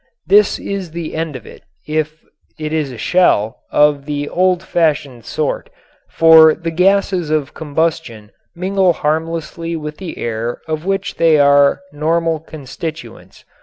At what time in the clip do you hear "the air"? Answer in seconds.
9.99-10.59